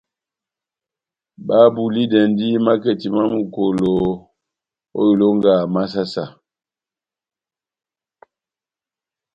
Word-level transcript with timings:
Babulidɛndi 1.47 2.47
maketi 2.65 3.07
má 3.15 3.23
Mukolo 3.33 3.91
ó 4.97 5.01
ilonga 5.11 5.53
má 5.73 5.81
saha-saha. 5.91 6.33